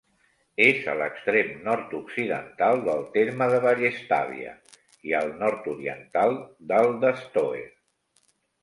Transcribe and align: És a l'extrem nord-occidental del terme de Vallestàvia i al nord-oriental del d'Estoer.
És 0.63 0.87
a 0.93 0.93
l'extrem 1.01 1.51
nord-occidental 1.67 2.81
del 2.89 3.05
terme 3.19 3.49
de 3.53 3.61
Vallestàvia 3.69 4.57
i 5.11 5.15
al 5.23 5.33
nord-oriental 5.45 6.37
del 6.75 6.93
d'Estoer. 7.07 7.67